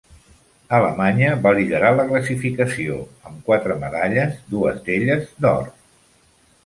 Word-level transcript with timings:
Alemanya 0.75 1.27
va 1.43 1.51
liderar 1.59 1.91
la 1.99 2.05
classificació 2.13 2.97
amb 3.33 3.45
quatre 3.51 3.77
medalles, 3.85 4.41
dues 4.55 4.81
d'elles, 4.89 5.29
d'or. 5.47 5.69